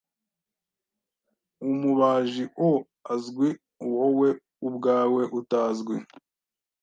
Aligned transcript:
Umubaji 1.69 2.43
o 2.67 2.71
azwi, 3.13 3.49
wowe 3.93 4.29
ubwawe 4.67 5.21
utazwi 5.39 5.95